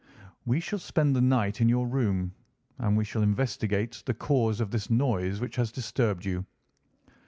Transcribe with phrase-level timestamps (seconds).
[0.47, 2.33] "We shall spend the night in your room,
[2.79, 6.43] and we shall investigate the cause of this noise which has disturbed you."